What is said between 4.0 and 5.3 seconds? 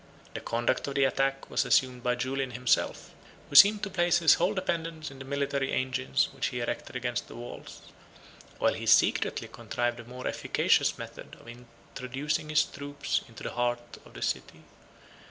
his whole dependence in the